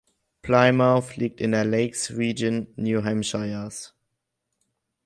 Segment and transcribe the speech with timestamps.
[0.41, 3.93] Plymouth liegt in der „Lakes Region“ New Hampshires.